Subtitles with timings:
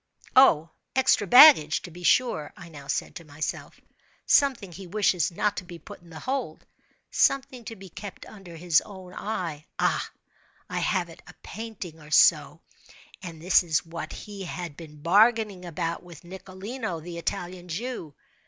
[0.35, 5.63] "Oh, extra baggage, to be sure," I now said to myself—"something he wishes not to
[5.63, 10.09] be put in the hold—something to be kept under his own eye—ah,
[10.67, 16.23] I have it—a painting or so—and this is what he has been bargaining about with
[16.23, 18.15] Nicolino, the Italian Jew."